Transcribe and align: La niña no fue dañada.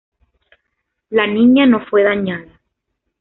La 1.11 1.27
niña 1.27 1.67
no 1.67 1.85
fue 1.85 2.01
dañada. 2.01 2.59